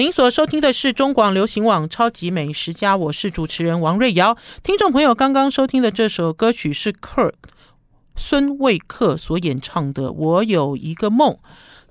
[0.00, 4.34] 您所收听的是中广流行网《超级美食家》，我是主持人王瑞瑶。
[4.62, 7.34] 听众朋友，刚刚收听的这首歌曲是 Kurt
[8.16, 11.32] 孙卫克所演唱的《我有一个梦》。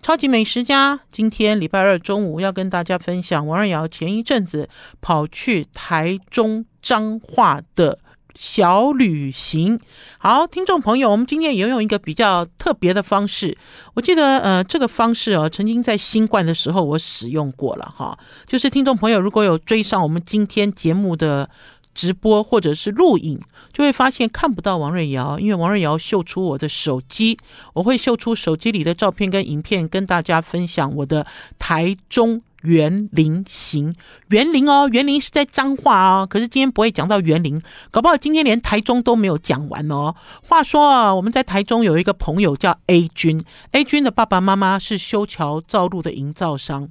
[0.01, 4.67] 超级美食家今天礼拜二中午要跟大家分享王瑞瑶前一阵子
[5.01, 7.99] 跑去台中彰化的。
[8.39, 9.77] 小旅行，
[10.17, 13.57] 好，听众朋友，我们今天也用一个比较特别的方式。
[13.95, 18.17] 我记得，呃，这个方式哦，曾经在新冠的时候我使用过了哈。
[18.47, 21.49] 就是听众朋友如果有追上我们今天节目的
[21.93, 23.37] 直播或者是录影，
[23.73, 27.37] 就会发现看不到王瑞瑶，因为王瑞瑶秀出我的手机，
[27.73, 31.27] 我会秀出手机里的照片跟影片，跟大家分享我的
[31.59, 32.41] 台中。
[32.63, 33.93] 园林行，
[34.29, 36.27] 园林哦，园林是在脏话哦。
[36.29, 40.15] 可是今天不会讲到园林，搞不好今天连台中都没有讲完哦。
[40.47, 46.89] 话说啊，我们在台中有一个朋友叫 A 君，A 君的爸爸妈妈是修桥造路的营造商，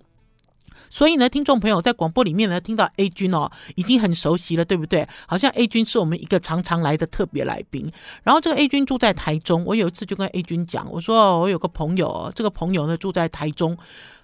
[0.90, 5.06] 所以呢，听众朋友在广播里面呢听到 A 君哦，已经很熟悉了，对不对？
[5.26, 7.90] 好像 A 君是我们一个常常来的特别来宾。
[8.22, 13.76] 然后这个 A 君住在台中，我有一次就跟 A 君讲，我说我有个朋友，这个朋友呢住在台中。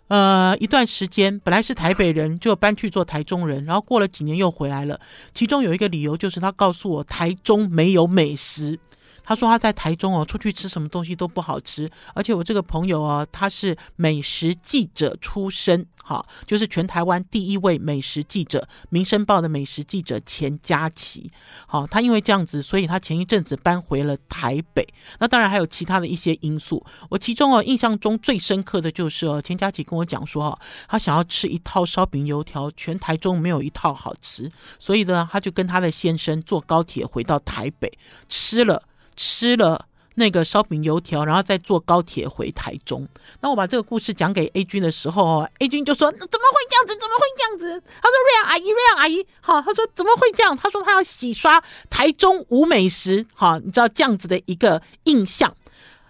[0.08, 5.00] 呃，一段时间本来是台北人，就搬去做台中人，然后过了几年又回来了。
[5.32, 8.78] 其中有一个理由就是他告诉我，台中没有美食。
[9.24, 21.30] 他说他在台中哦，出去吃什么东西都不好吃，而且我这个朋友哦，他是美食记者出身，哈，就是全台湾第一位美食记者，《民生报》的美食记者钱佳琪，
[21.66, 24.86] 好，他因为这样子，所以他前一阵子搬回了台北。
[25.18, 37.90] 那当然还有其他的一些因素，我其中哦印象中最深刻的就是哦，钱佳琪跟我讲说哦，他想要吃一套烧饼油条，全台中没有一套好吃，所以呢，他就跟他的先生坐高铁回到台北
[38.28, 38.82] 吃了。
[39.16, 43.06] 吃了那个烧饼油条，然后再坐高铁回台中。
[43.40, 46.94] 那我把这个故事讲给 A 君的时候，A 君就说：“怎么会这样子？
[46.94, 55.56] 怎么会这样子？”他说：“瑞阳阿姨，瑞阳阿姨，好。”他说：“怎么会这样？”他说：“他要洗刷台中无美食，好，你知道这样子的一个印象。”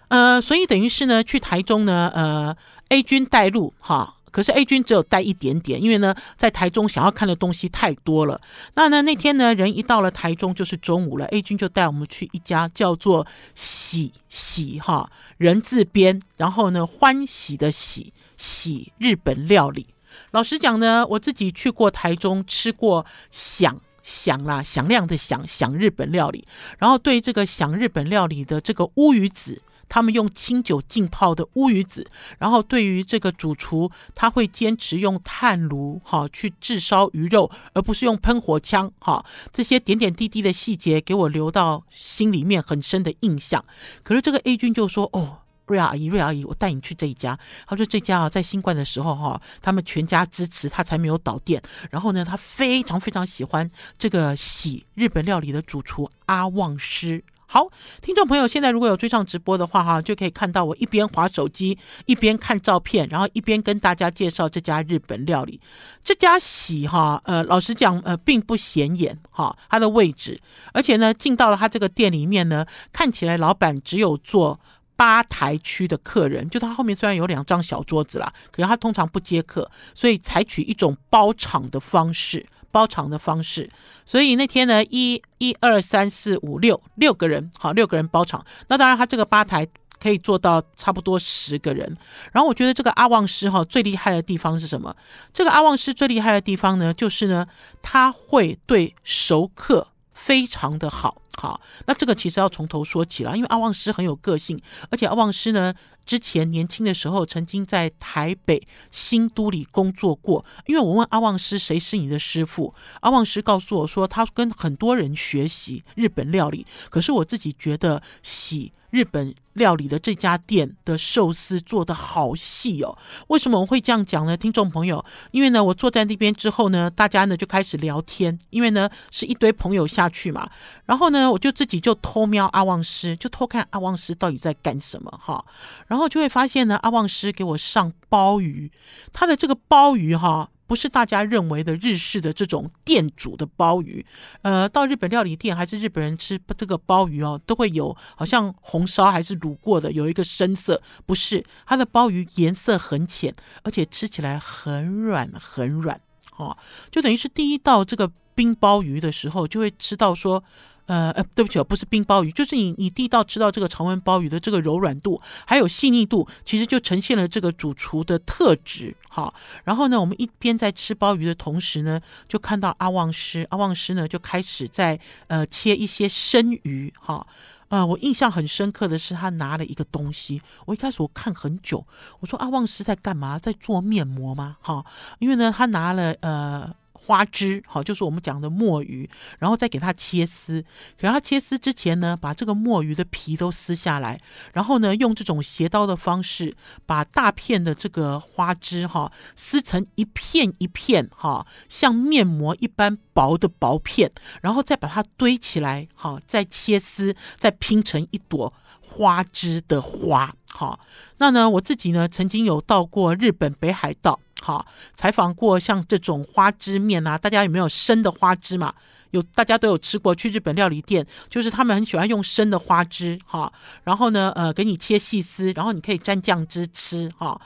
[0.09, 2.55] 呃，所以等于是呢，去台中呢，呃
[2.89, 4.14] ，A 君带路，哈。
[4.35, 8.41] 可是 A 君只有带一点点，因为呢，在台中想要看的东西太多了。
[8.73, 19.87] 那呢，那天呢，人一到了台中就是中午了，A 君就带我们去一家叫做喜喜哈人字边，然后呢欢喜的喜喜日本料理。
[20.31, 26.45] 老实讲呢，我自己去过台中吃过响响啦响亮的响响日本料理，
[26.77, 29.61] 然后对这个响日本料理的这个乌鱼子。
[29.87, 39.25] 他们用清酒浸泡的乌鱼子，然后对于这个主厨，他会坚持用炭炉哈去炙烧鱼肉，而不是用喷火枪哈。
[39.53, 43.63] 这些点点滴滴的细节给我留到心里面很深的印象。
[44.03, 47.37] 可是这个 A 君就说：“哦，瑞阿姨，瑞阿姨，我带你去这一家。”
[47.67, 51.61] 他说：“这家啊，在新冠的时候哈，他们全家支持他才没有倒店。
[51.89, 57.23] 然后呢，他非常非常喜欢这个喜日本料理的主厨阿旺师。”
[57.55, 57.71] 好，
[58.01, 65.57] 听众朋友，现在如果有追上直播的话，哈，就可以看到我一边滑手机，一边看照片，然后一边跟大家介绍这家日本料理。
[66.03, 70.37] 这家喜哈，呃，老实讲，呃，并不显眼哈，它的位置，
[70.73, 74.59] 而且呢，进到了他这个店里面呢，看起来老板只有做
[74.97, 82.45] 吧台区的客人，就他后面虽然有两张小桌子啦，可是他通常不接客，所以采取一种包场的方式。
[82.75, 83.69] 包场的方式，
[84.05, 88.45] 所以那天呢，一、一、二、三、四、五、六，六个人，好，六个人包场。
[88.67, 89.65] 那当然，他这个吧台
[89.97, 91.97] 可以做到差不多十个人。
[92.33, 94.93] 然后我觉得这个阿旺师哈最厉害的地方是什么？
[95.31, 97.47] 这个阿旺师最厉害的地方呢，就是呢，
[97.81, 101.21] 他会对熟客非常的好。
[101.37, 104.59] 好，那这个其实要从头说起了，因为阿旺师很有个性，
[104.89, 105.71] 而且阿旺师呢。
[106.05, 110.45] 之前年轻的时候，曾经在台北新都里工作过。
[110.67, 116.63] 因为我问阿旺师谁是你的师傅，阿旺师告诉我说，他跟很多人学习日本料理。
[116.91, 122.97] 可是我自己觉得喜日本料理的这家店的寿司做的好细哦。
[123.27, 124.37] 为什么我会这样讲呢？
[124.37, 130.49] 听众朋友，因为呢，我坐在那边之后呢，大家呢就开始聊天，因为呢是一堆朋友下去嘛。
[130.85, 135.43] 然后呢，我就自己就偷瞄阿旺师，就偷看阿旺师到底在干什么哈。
[135.87, 138.71] 然后就会发现呢，阿旺师给我上鲍鱼，
[139.11, 144.05] 他的这个鲍鱼哈，不是大家认为的日式的这种店主的鲍鱼。
[144.41, 150.81] 呃，到日本料理店还是日本人吃这个鲍鱼哦，都会有好像红烧还是卤过的，有一个深色。
[151.05, 155.99] 不是，它的鲍鱼颜色很浅，而且吃起来很软很软。
[156.37, 156.57] 哦，
[156.91, 160.43] 就等于是第一道这个冰鲍鱼的时候，就会吃到说。
[160.87, 168.95] 呃呃，对不起，不是冰鲍鱼，就是你你地道吃到这个常温鲍鱼的这个柔软度，还有细腻度，其实就呈现了这个主厨的特质。
[169.09, 169.33] 好，
[169.63, 176.93] 然后呢，我们一边在吃鲍鱼的同时呢，就看到阿旺师，阿旺师呢就开始在呃切一些生鱼。
[176.99, 177.25] 哈，
[177.69, 181.85] 呃，我印象很深刻的是他拿了一个东西，我一开始我看很久，
[182.19, 183.39] 我说阿旺师在干嘛？
[183.39, 184.57] 在做面膜吗？
[184.61, 184.85] 哈，
[185.19, 186.75] 因为呢，他拿了呃。
[187.05, 189.07] 花枝好，就是我们讲的墨鱼，
[189.37, 190.63] 然后再给它切丝。
[190.97, 194.19] 给它切丝之前呢，把这个墨鱼的皮都撕下来，
[194.53, 196.55] 然后呢，用这种斜刀的方式，
[196.85, 204.11] 把大片的这个花枝哈撕成一片一片哈，像面膜一般薄的薄片，
[204.41, 208.51] 然后再把它堆起来哈，再切丝，再拼成一朵
[208.81, 210.35] 花枝的花。
[210.49, 210.79] 好，
[211.19, 214.19] 那呢，我自己呢曾经有到过日本北海道。
[214.41, 218.73] 好，采访过像这种花枝面啊，大家有没有生的花枝嘛？
[219.11, 220.13] 有，大家都有吃过。
[220.13, 223.51] 去日本料理店，就是他们很喜欢用生的花枝，哈，
[223.83, 227.39] 然后呢，呃，给你切细丝，然后你可以沾酱汁吃，哈，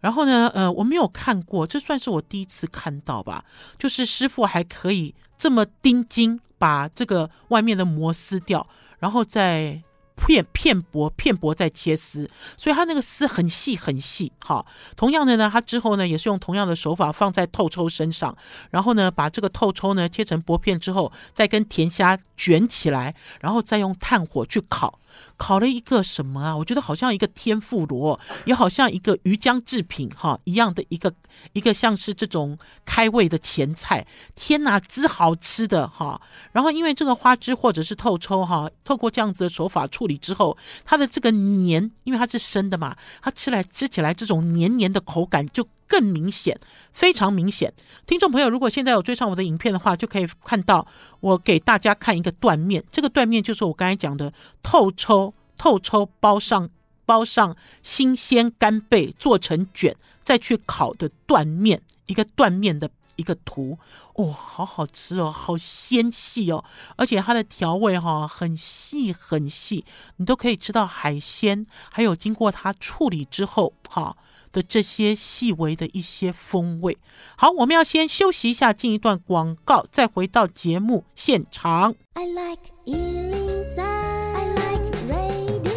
[0.00, 3.44] 然后呢，呃，我没有看过，这算是我第一次看到吧，
[3.78, 8.66] 就是师傅还可以这么盯紧把这个外面的膜撕掉，
[8.98, 9.82] 然后再。
[10.16, 14.32] 片片薄片薄再切丝，所以它那个丝很细很细。
[14.44, 14.64] 好，
[14.96, 18.36] 同样的呢，它之后呢也是用同样的手法放在透抽身上，
[18.70, 24.98] 然后呢把这个透抽呢切成薄片之后，再跟甜虾卷起来，然后再用炭火去烤。
[25.36, 26.56] 烤了一个什么啊？
[26.56, 31.12] 我觉得好像一个天妇罗，也好像一个鱼浆制品哈一样的一个
[31.52, 34.06] 一个像是这种开胃的前菜。
[34.34, 36.20] 天哪，之好吃的哈！
[36.52, 45.66] 然后因为这个花枝或者是透抽哈，透过这样子的手法处理之后，它的这个黏，因为它是生的嘛，它吃来吃起来这种黏黏的口感就。
[45.86, 46.58] 更明显，
[46.92, 47.72] 非常明显。
[48.06, 50.86] 听众朋友，如果现在有追上我的影片的话，就可以看到
[51.20, 52.82] 我给大家看一个断面。
[52.90, 54.32] 这个断面就是我刚才讲的
[54.62, 56.68] 透抽，透抽包上
[57.06, 63.78] 包上新鲜干贝做成卷，再去烤的断面，一个断面的一个图。
[64.14, 66.64] 哦，好好吃哦，好纤细哦，
[66.96, 69.84] 而且它的调味哈、很细很细，
[70.16, 74.16] 你都可以吃到海鲜，还有经过它处理之后哈。
[74.54, 76.96] 的这些细微的一些风味。
[77.36, 81.94] 好，我们要先休息一下，进一段广告，再回到节目现场。
[82.14, 85.74] I like 103, I like radio。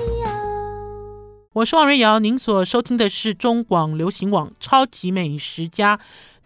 [1.53, 5.97] 我是王瑞瑶，您所收听的是中广流行网《超级美食家》。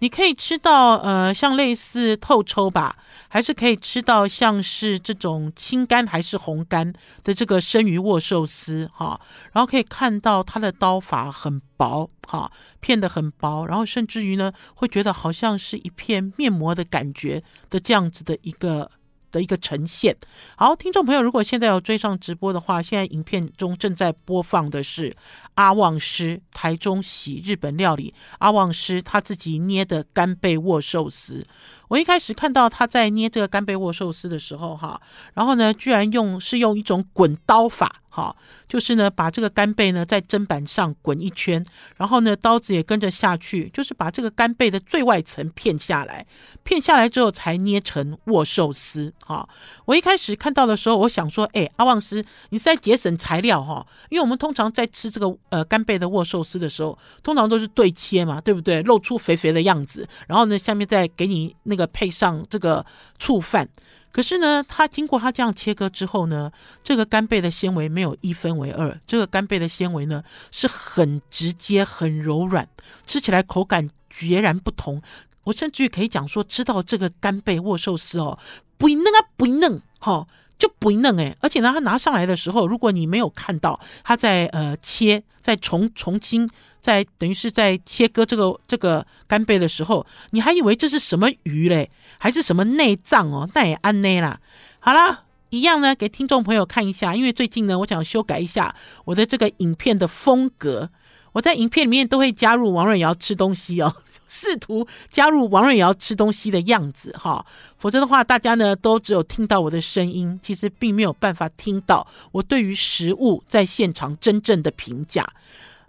[0.02, 6.92] 你可以吃到呃，像类似透抽吧，还是可以吃到像是这种青干还是红干
[7.24, 9.22] 的这个生鱼握寿司哈，
[9.54, 18.90] 然后可以看到它的刀法很薄哈，片的很薄，然后甚至于呢，会觉得好像是一片面膜的感觉的这样子的一个。
[19.32, 20.16] 的一个呈现。
[20.56, 25.16] 好，听众朋友，如果现在要追上直播的话，现在影片中正在播放的是
[25.56, 31.46] 阿旺师台中喜日本料理，阿旺师他自己捏的干贝握寿司。
[31.92, 35.02] 我一开始看到他在捏这个干贝握寿司的时候，哈，
[35.34, 37.98] 然后呢，居然用是用一种滚刀法。
[38.14, 38.36] 哈，
[38.68, 41.66] 就是呢，把这个干贝呢在砧板上滚一圈，
[41.96, 46.28] 然后呢，刀子也跟着下去，就是把这个干贝的最外层片下来，
[46.62, 49.14] 片下来之后才捏成握寿司。
[49.26, 49.48] 哈，
[49.86, 53.88] 我一开始看到的时候，我想说，哎，阿旺斯，你是在节省材料哈？
[54.10, 58.82] 因为我们通常在吃这个呃干贝的握寿司的时候，通常都是对切嘛，对不对？
[58.82, 62.86] 露出肥肥的样子，然后呢，下面再给你那个配上这个
[63.20, 63.68] 醋饭。
[64.12, 66.52] 可是呢，它经过它这样切割之后呢，
[66.84, 72.68] 这个干贝的纤维没有一分为二，这个干贝的纤维呢是很直接、很柔软，
[73.06, 75.02] 吃起来口感截然不同。
[75.46, 78.38] 我甚至于可以讲说，吃到这个干贝握寿司哦，
[78.78, 80.28] 不嫩啊，不嫩，哈、哦，
[80.62, 81.36] 就不嫩诶。
[81.40, 86.48] 而且呢，它拿上来的时候，如果你没有看到它在呃切，在重重新
[86.80, 91.90] 在等于是在切割这个这个干贝的时候，你还以为这是什么鱼嘞？
[92.20, 93.50] 还是什么内脏哦？
[93.56, 94.40] 那也安内啦。
[94.80, 97.16] 好啦，一样呢，给听众朋友看一下。
[97.16, 98.76] 因为最近呢，我想修改一下
[99.06, 100.92] 我的这个影片的风格。
[101.34, 103.96] 我在影片里面都会加入王瑞瑶吃东西哦，
[104.34, 107.46] 试图加入王瑞瑶吃东西的样子哈。
[107.78, 115.30] 否则的话，大家呢都只有听到我的声音，其实并没有办法听到我对于食物在现场真正的评价。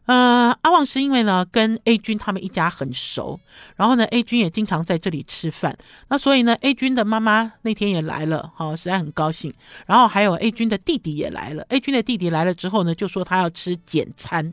[0.07, 3.39] 呃，阿旺是因为呢跟 A 君他们一家很熟，
[3.77, 9.55] 然后呢 A 君也经常在这里吃饭，那所以呢 A 君的妈妈那天也来了，哈、哦，实在很高兴。
[9.87, 14.53] 然后还有 A 君的弟弟也来了，A 君的弟弟来了之后呢，就说他要吃简餐。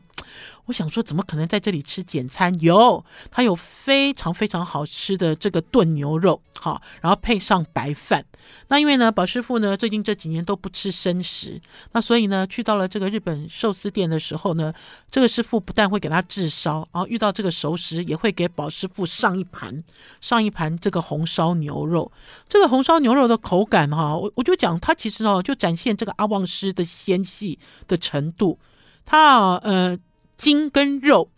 [0.70, 2.56] 我想说，怎么可能在这里吃简餐？
[2.60, 8.24] 有，它有非常非常好吃的这个炖牛肉，好，然后配上白饭。
[8.68, 11.60] 那因为呢，宝师傅呢最近这几年都不吃生食，
[11.90, 14.72] 那所以呢，去到了这个日本寿司店的时候呢，
[15.10, 19.76] 这个师傅不但会给他炙烧，然后遇到这个熟食也会给宝师傅上一盘
[20.20, 22.12] 上一盘这个红烧牛肉。
[22.48, 27.58] 这个红烧牛肉的口感哈，我我就讲它其实哦，就展现这个阿旺师的纤细
[27.88, 28.56] 的程度，
[29.04, 29.98] 它呃。
[30.40, 31.28] 筋跟肉，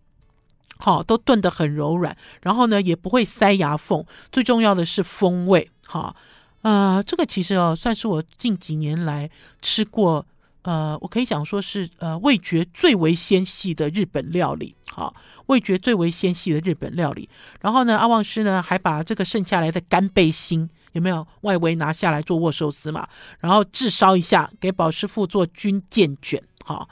[0.78, 6.14] 好都炖得很柔软，然后呢也不会塞牙缝，最重要的是风味，哈，
[6.62, 9.28] 呃，这个其实哦算是我近几年来
[9.60, 10.24] 吃过，
[10.62, 15.12] 呃，我可以讲说是呃味觉最为纤细的日本料理，好，
[15.46, 17.28] 味觉最为纤细的日本料理。
[17.60, 23.08] 然后呢，阿旺师呢还把这个剩下来的干贝心有没有外围拿下来做握寿司嘛，
[23.40, 26.88] 然后炙烧一下给宝师傅做军舰卷，好。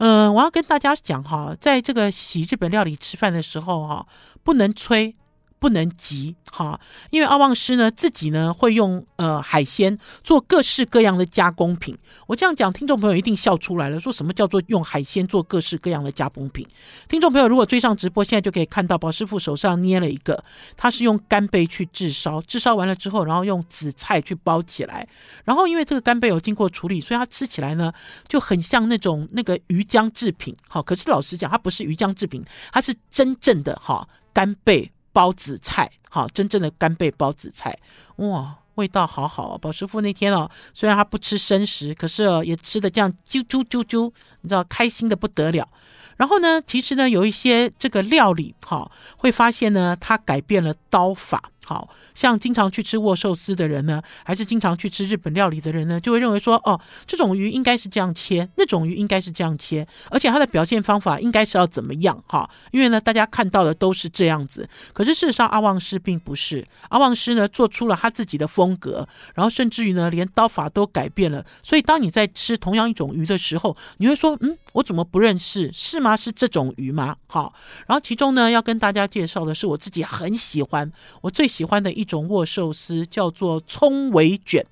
[0.00, 4.06] 嗯、我要跟大家讲哈，在这个洗日本料理吃饭的时候哈，
[4.42, 5.14] 不能吹。
[5.60, 11.96] 不能急哈，因为阿旺师呢自己呢会用呃海鲜做各式各样的加工品。
[12.26, 16.66] 我这样讲，听众朋友一定笑出来了，说什么叫做用海鲜做各式各样的加工品？
[17.06, 20.42] 听众朋友如果追上直播，现在就可以看到宝师傅手上捏了一个，
[20.78, 25.06] 他是用干贝去炙烧，炙烧完了之后，然后用紫菜去包起来，
[25.44, 27.92] 然后因为这个干贝有经过处理，所以它吃起来呢
[28.26, 30.56] 就很像那种那个鱼浆制品。
[30.68, 34.90] 好，可是老实讲，它不是鱼浆制品，它是真正的哈干贝。
[35.12, 37.78] 包紫菜，好，真正的干贝包紫菜，
[38.16, 39.58] 哇，味道好好啊！
[39.58, 44.12] 宝师傅那天哦，虽然他不吃生食，可是哦，也吃的这样啾啾啾啾，
[44.42, 45.68] 你知道，开心的不得了。
[46.16, 51.50] 然后呢，其实呢，有一些这个料理，哈，会发现呢，它改变了刀法。
[51.70, 62.50] 好像经常去吃握寿司的人呢，还是经常去吃日本料理的人呢，就会认为说，哦，这种鱼应该是这样切，那种鱼应该是这样切，而且它的表现方法应该是要怎么样哈？
[62.72, 75.70] 因为呢，大家看到的都是这样子，可是事实上阿旺师并不是，阿旺师呢做出了他自己的风格，然后甚至于呢连刀法都改变了，所以当你在吃同样一种鱼的时候，你会说，嗯，我怎么不认识？
[75.72, 76.16] 是吗？
[76.16, 77.14] 是这种鱼吗？
[77.28, 77.54] 好，
[77.86, 81.59] 然后其中呢要跟大家介绍的是我自己很喜欢，我最喜。
[81.60, 84.64] 喜欢的一种握寿司叫做葱尾卷，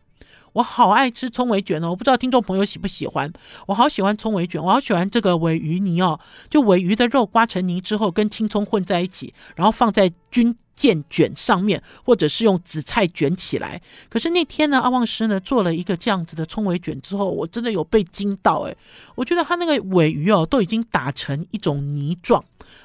[0.54, 1.90] 我好爱吃葱尾卷哦！
[1.90, 3.30] 我不知道听众朋友喜不喜欢，
[3.66, 6.18] 我好喜欢葱尾卷，我好喜欢这个鮪鱼泥哦，
[6.48, 13.82] 就鮪鱼的肉刮成泥之后，跟青葱混在一起，然后放在军舰卷上面，或者是用紫菜卷起来。
[14.08, 18.74] 可是那天呢，阿旺师呢做了一个这样子的葱尾卷之后，我真的有被惊到诶，
[19.14, 22.42] 我觉得他那个鮪鱼哦，都已经打成一种泥状。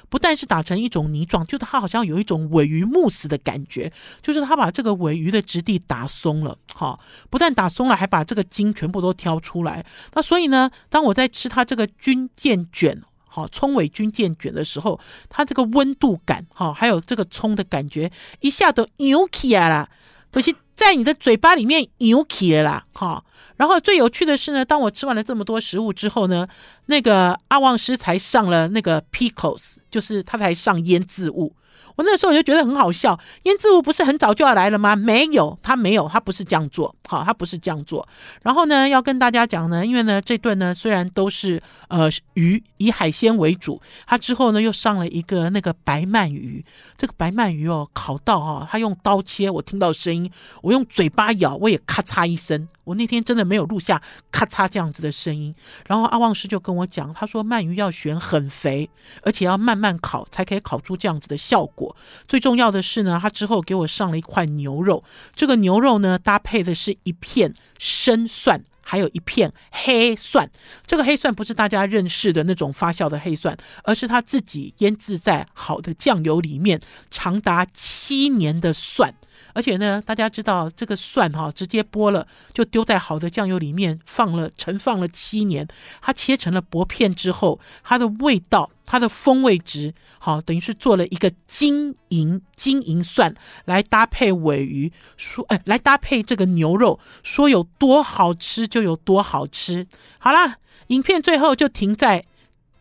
[0.08, 6.98] 不但是打成一种泥状，就是它好像有一种尾鱼慕斯的感觉，就是它把这个尾鱼的质地打松了，哈，
[7.30, 9.84] 不但打松了，还把这个筋全部都挑出来。
[10.12, 18.10] 那所以呢，当我在吃它这个军舰卷，哈，葱尾军舰卷的时候，它这个温度感，哈，还有这个葱的感觉，
[18.40, 19.88] 一下都扭起来了，
[20.34, 23.24] 都是在你的嘴巴里面扭起了啦，哈。
[23.54, 26.44] 然后最有趣的是呢，当我吃完了这么多食物之后呢，
[26.86, 31.54] 那个阿旺师才上了那个 pickles，就是他才上腌渍物。
[31.96, 34.96] 我那时候我就觉得很好笑，腌制物不是很早就要来了吗？
[34.96, 38.06] 没有，他没有，他不是这样做，好，他不是这样做。
[38.42, 46.64] 然后呢，要跟大家讲呢，因为呢，这顿呢虽然都是呃鱼以海鲜为主，他之后呢又上了一个那个白鳗鱼，
[46.98, 50.30] 这个白鳗鱼哦，烤到哈、哦，他用刀切，我听到声音，
[50.62, 52.68] 我用嘴巴咬，我也咔嚓一声。
[52.84, 54.00] 我那天真的没有录下
[54.30, 55.54] 咔嚓这样子的声音，
[55.86, 58.88] 然后阿旺师就跟我讲，他说鳗鱼要选很肥，
[59.22, 61.96] 而且要慢慢烤才可以烤出这样子的效果。
[62.28, 65.02] 最重要的是呢，他之后给我上了一块牛肉，
[65.34, 70.48] 这个牛肉呢搭配的是一片生蒜，还有一片黑蒜。
[70.86, 79.12] 这个黑蒜不是大家认识的那种发酵的黑蒜，而是他自己腌制在好的酱油里面长达七年的蒜。
[79.52, 85.66] 而且呢，大家知道这个蒜哈，直接剥了就丢在好的酱油里面放了陈放了七年，
[86.00, 99.86] 它切成了薄片之后，它的味道、它的风味值，好，等于是做了一个金银金银蒜来搭配尾鱼，说哎，来搭配这个牛肉，说有多好吃就有多好吃。
[100.18, 102.24] 好啦，影片最后就停在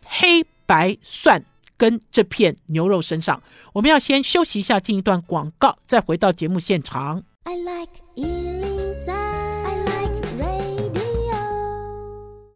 [0.03, 1.45] 黑白蒜。
[1.75, 3.41] 跟这片牛肉身上，
[3.73, 7.23] 我们要先休息一下，进一段广告，再回到节目现场。
[7.43, 8.82] I like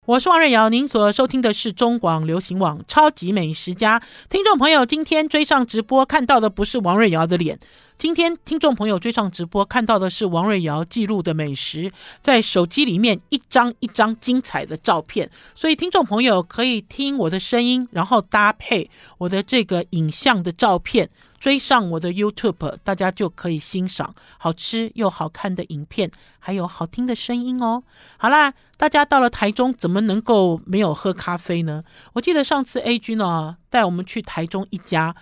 [0.08, 4.00] 我是王瑞瑶，您所收听的是中广流行网《超级美食家》。
[4.30, 7.60] 听众朋友，今天追上直播看到的不是王瑞瑶的脸，
[7.98, 15.30] 今天听众朋友追上直播看到的是王瑞瑶记录的美食，在手机里面一张一张精彩的照片。
[15.54, 21.10] 所以听众朋友可以听我的声音，然后搭配我的这个影像的照片。
[21.40, 27.84] 追上我的 YouTube，大家就可以欣赏好吃又好看的影片，还有好听的声音哦。
[28.18, 31.84] 好啦，大家到了台中，怎么能够没有喝咖啡呢？
[32.14, 35.16] 我记得上次 A 君呢带我们去台中一家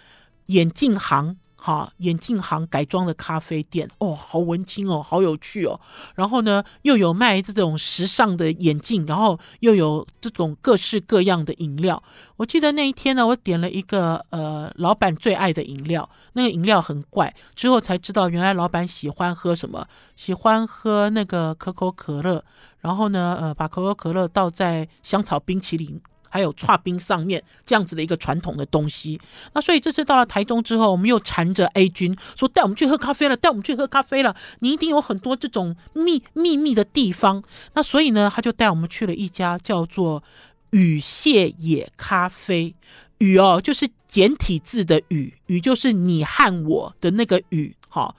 [0.47, 1.37] 眼镜行。
[1.65, 5.81] 哈，眼镜行改装的咖啡店哦，好文青哦，好有趣哦。
[6.13, 12.03] 然后呢，又有卖这种时尚的眼镜，然后又有这种各式各样的饮料。
[12.37, 22.45] 我记得那一天呢，我点了一个呃老板最爱的饮料，那个饮料很怪，之后才知道原来老板喜欢喝什么，喜欢喝那个可口可乐，
[22.81, 25.99] 然后呢，呃，把可口可乐倒在香草冰淇淋。
[26.35, 29.17] 还有剉冰上面这样子的一个传统的东西，
[29.53, 34.35] 那所以这次到了台中之后，我们又缠着 A 君说，带我们去喝咖啡了，带我们去喝咖啡了。
[34.59, 37.41] 你一定有很多这种秘秘密的地方，
[37.75, 40.21] 那所以呢，他就带我们去了一家叫做
[40.71, 42.75] 雨谢野咖啡。
[43.19, 48.13] 雨哦，就是简体字的雨，雨就是你和我的那个雨，哈，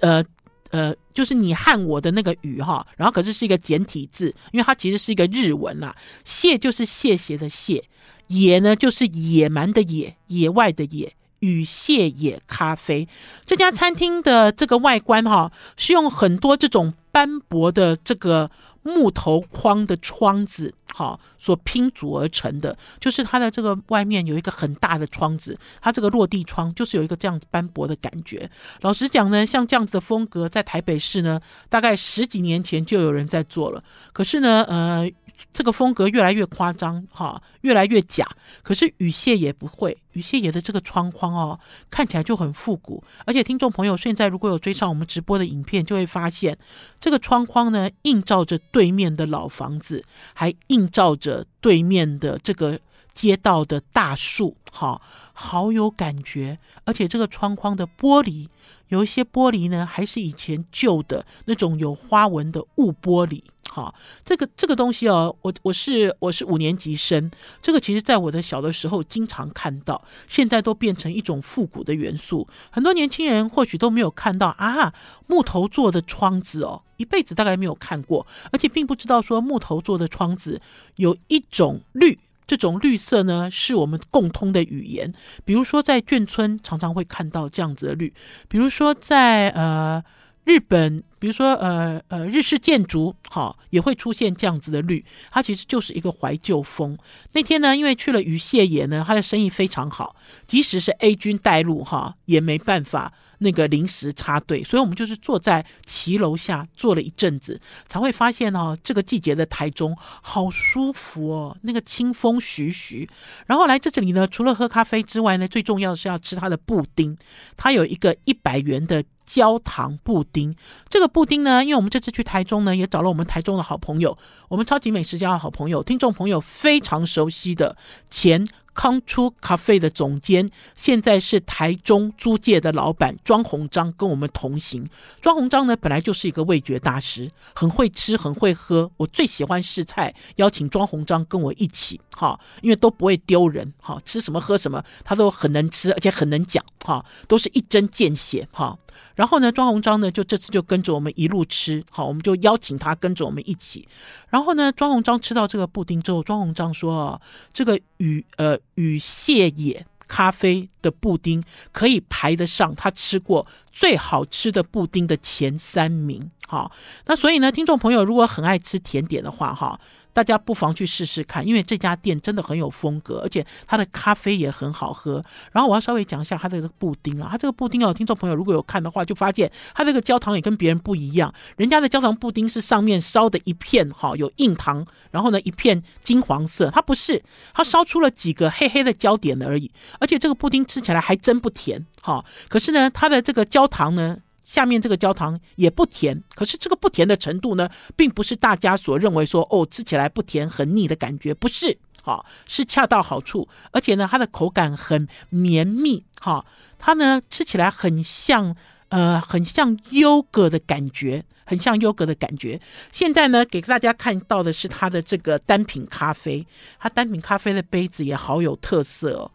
[0.00, 0.22] 呃。
[0.70, 5.94] 呃，就是你和我的那个语哈，然后可是是一个简体字，因为它其实是一个日文啦。
[6.24, 7.84] 谢就是谢谢的谢，
[8.28, 11.14] 野呢就是野蛮的野，野外的野。
[11.40, 13.06] 与谢野咖啡
[13.46, 18.50] 这家餐厅的这个外观哈，是用很多这种斑驳的这个。
[18.88, 28.50] 木头框的窗子，好，所拼组而成的，就是它的这个外面有一个很大的窗子，它这个落地窗就是有一个这样子斑驳的感觉。
[28.80, 35.10] 老实讲呢，像这样子的风格，在台北市呢，大概十几年前就有人在做了，可是呢，呃。
[35.52, 38.26] 这个风格越来越夸张，哈，越来越假。
[38.62, 41.58] 可是雨谢也不会，雨谢也的这个窗框哦，
[41.90, 43.02] 看起来就很复古。
[43.24, 46.56] 而且听众朋友现在如果有追上我们直播的影片，就会发现
[47.00, 50.04] 这个窗框呢，映照着对面的老房子，
[50.34, 52.78] 还映照着对面的这个
[53.12, 55.00] 街道的大树，哈，
[55.32, 56.58] 好有感觉。
[56.84, 58.48] 而且这个窗框的玻璃。
[58.88, 63.42] 有一些玻璃呢，还是以前旧的那种有花纹的雾玻璃。
[63.70, 63.94] 好，
[64.24, 72.48] 这个这个东西哦，我我是我是五年级生，这个其实在我的小的时候经常看到，现在都变成一种复古的元素。
[72.70, 74.92] 很多年轻人或许都没有看到啊，
[75.26, 80.60] 木头做的窗子哦，一辈子大概没有看过，而且并不知道说木头做的窗子
[80.96, 82.18] 有一种绿。
[82.46, 85.12] 这种绿色呢，是我们共通的语言。
[85.44, 88.10] 比如说，在眷村常常会看到这样子的绿。
[88.48, 90.02] 比如说，在呃
[90.44, 95.04] 日本，比如说呃呃日式建筑，哈、也会出现这样子的绿。
[95.30, 96.96] 它其实就是一个怀旧风。
[97.32, 103.12] 那天呢，因为去了鱼蟹野呢，它的生意非常好，即使是 A 君带路哈、也没办法。
[103.40, 113.08] 那个临时插队，所以我们就是坐在骑楼下坐了一阵子，才会发现哦，这个季节的台中好舒服哦，那个清风徐徐。
[113.46, 117.16] 然后来这这里呢，除了喝咖啡之外呢，最重要的是要吃它的布丁，
[117.56, 120.56] 它有一个一百元的焦糖布丁。
[120.88, 124.16] 这个布丁呢，因为我们这次去台中呢，也找了我们台中的好朋友，
[124.48, 127.76] 我们超级美食家的好朋友，听众朋友非常熟悉的
[128.10, 128.46] 前。
[128.74, 134.88] 康初咖啡的总监，现在是台中租界的老板庄鸿章跟我们同行。
[135.20, 138.88] 庄鸿章呢，本来就是一个味觉大师，很会吃，很会喝。
[138.98, 148.78] 我最喜欢试菜，邀请庄鸿章跟我一起，哈，因为都不会丢人，哈，吃什么喝什么，他都很能吃，而且很能讲，哈，都是一针见血，哈。
[149.18, 153.88] 然后呢，庄鸿章呢，就这次就跟着我们一路吃，好，我们就邀请他跟着我们一起。
[154.28, 157.20] 然后呢，庄鸿章吃到这个布丁之后，庄鸿章说
[157.52, 166.72] ：“这个与呃与谢野咖啡的布丁可以排得上他吃过最好吃的布丁的前三名。”好，
[167.06, 169.78] 那所以呢，听众朋友如果很爱吃甜点的话，哈。
[170.10, 175.22] 大家不妨去试试看，因为这家店真的很有风格，而且它的咖啡也很好喝。
[175.52, 181.32] 然后我要稍微讲一下它的这个布丁啊，它这个布丁哦，听众朋友如果有看的话，就发现它这个焦糖也跟别人不一样。
[181.56, 187.22] 人家的焦糖布丁是上面烧的一片哈，有硬糖，然后呢一片金黄色，它不是，
[187.54, 189.70] 它烧出了几个黑黑的焦点而已。
[190.00, 194.18] 而且这个布丁吃起来还真不甜好，可是呢，它的这个焦糖呢。
[194.44, 206.42] 下面这个焦糖也不甜，可是这个不甜的程度呢，并不是大家所认为说哦，吃起来不甜很腻的感觉，不是，哈，是恰到好处，而且呢，它的口感很绵密，哈，
[206.78, 208.56] 它呢吃起来很像
[208.88, 212.58] 呃，很像优格的感觉，很像优格的感觉。
[212.90, 216.46] 现在呢，给大家看到的是它的这个单品咖啡，
[216.78, 219.30] 它单品咖啡的杯子也好有特色哦。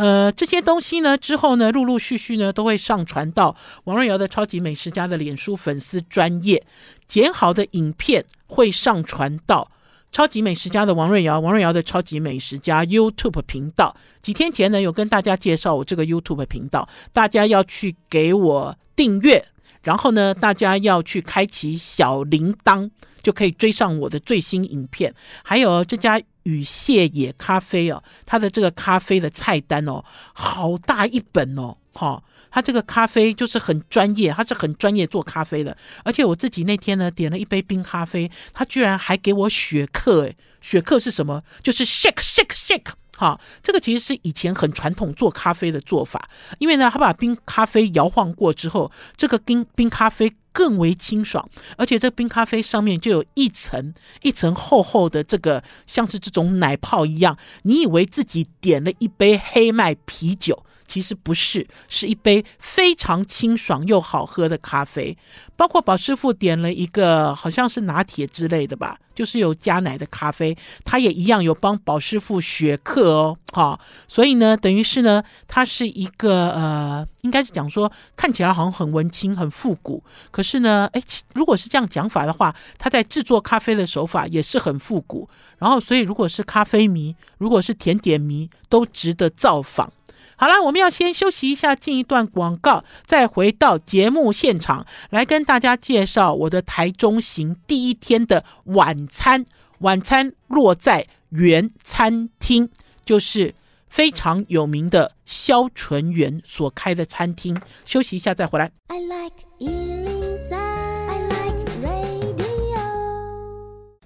[0.00, 6.64] 呃，这些东西呢，之后呢，陆陆续续呢，都会上传到王瑞瑶的超级美食家的脸书粉丝专页，
[7.06, 9.70] 剪好的影片会上传到
[10.10, 13.94] 超级美食家的王瑞瑶，王瑞瑶的超级美食家 YouTube 频道。
[14.22, 19.44] 几天前呢，有跟大家介绍我这个 YouTube 频道，大家要去给我订阅，
[19.82, 22.88] 然后呢，大家要去开启小铃铛，
[23.22, 25.14] 就可以追上我的最新影片。
[25.44, 26.18] 还有这家。
[26.44, 35.76] 与谢野咖啡哦，它的这个咖啡的菜单哦，好大一本哦，哈、哦，它这个咖啡就是很专业，它是很专业做咖啡的。
[36.04, 41.42] 而且我自己那天呢点了一杯冰咖啡，他居然还给我雪克，诶，雪克是什么？
[41.62, 42.92] 就是 shake shake shake。
[43.20, 46.26] 好，这个其实是以前很传统做咖啡的做法，
[46.58, 60.64] 因为呢，他把冰咖啡摇晃过之后，这个冰冰咖啡更为清爽，而且这冰咖啡上面就有一层一层厚厚的这个像是这种奶泡一样，你以为自己点了一杯黑麦啤酒。
[60.90, 65.16] 其实不是，是一杯非常清爽又好喝的咖啡。
[65.54, 73.78] 包括宝师傅点了一个好像是拿铁之类的吧，就是有加奶的咖啡，他也一样有帮宝师傅学课哦，哈。
[74.08, 81.02] 所以呢，等于是呢，它是一个呃，应该是讲说看起来好像很文青、很复古，可是呢，哎，
[81.34, 85.28] 如果是这样讲法的话，他在制作咖啡的手法也是很复古。
[85.58, 89.92] 然后，所以如果是咖啡迷，如果是甜点迷，都值得造访。
[90.40, 99.44] 好了，我们要先休息一下，进一段广告，再回到节目现场来跟大家介绍我的台中行第一天的晚餐。
[99.80, 102.70] 晚餐落在原餐厅，
[103.04, 103.54] 就是
[103.86, 107.54] 非常有名的萧纯元所开的餐厅。
[107.84, 108.72] 休息一下再回来。
[108.88, 109.44] I like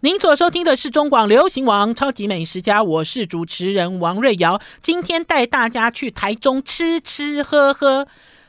[0.04, 4.60] 您所收听的是中广流行网超级美食家，我是主持人王瑞瑶。
[4.82, 8.06] 今天带大家去台中吃吃喝喝。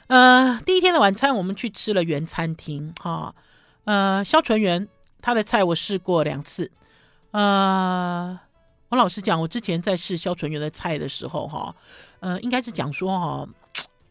[0.07, 3.33] 呃，第一天的晚餐，我们去吃了原餐厅哈。
[3.85, 4.85] 呃，萧纯元
[5.21, 6.69] 他的菜我试过两次。
[7.31, 8.37] 呃，
[8.89, 11.73] 我老实讲，我之前在试萧纯元的菜的时候哈，
[12.19, 13.47] 呃，应该是讲说哈，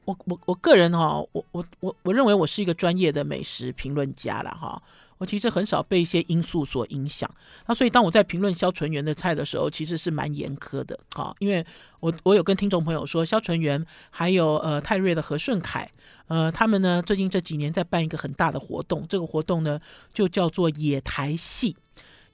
[0.07, 4.81] 我我我个人哈，我我我我认为我是一个专业的美食评论家了哈。
[5.19, 7.31] 我其实很少被一些因素所影响，
[7.67, 11.65] 那所以当我在评论肖纯元的菜的时候，其实是蛮严苛的啊，因为
[12.01, 15.91] 我我有跟听众朋友说，肖纯元还有呃泰瑞的何顺凯，
[16.27, 19.81] 呃他们呢最近这几年在办一个很大的活动，这个活动呢
[20.13, 21.77] 就叫做野台戏。